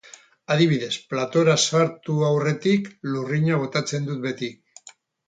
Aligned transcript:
Adibidez, 0.53 0.93
platora 1.11 1.57
sartu 1.63 2.15
aurretik 2.29 2.89
lurrina 3.13 3.61
botatzen 3.65 4.09
dut 4.09 4.25
beti. 4.25 4.51